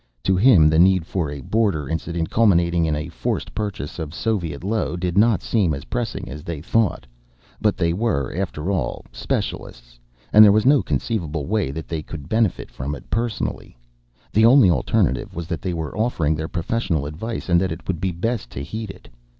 [0.23, 4.65] To him the need for a border incident culminating in a forced purchase of Soviet
[4.65, 7.05] Io did not seem as pressing as they thought,
[7.61, 9.99] but they were, after all, specialists.
[10.33, 13.77] And there was no conceivable way they could benefit from it personally.
[14.33, 18.01] The only alternative was that they were offering their professional advice and that it would
[18.01, 19.07] be best to heed it.